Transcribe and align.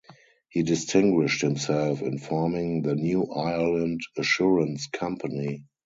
He 0.49 0.63
distinguished 0.63 1.43
himself 1.43 2.01
in 2.01 2.17
forming 2.17 2.81
the 2.81 2.95
New 2.95 3.27
Ireland 3.27 4.01
Assurance 4.17 4.87
Company. 4.87 5.65